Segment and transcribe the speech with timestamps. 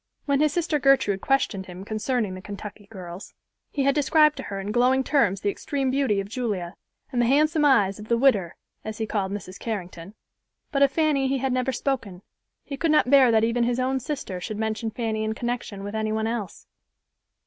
[0.25, 3.35] When his sister Gertrude questioned him concerning the Kentucky girls,
[3.69, 6.73] he had described to her in glowing terms the extreme beauty of Julia,
[7.11, 9.59] and the handsome eyes of "the widder," as he called Mrs.
[9.59, 10.15] Carrington,
[10.71, 12.23] but of Fanny he had never spoken.
[12.63, 15.93] He could not bear that even his own sister should mention Fanny in connection with
[15.93, 16.65] any one else.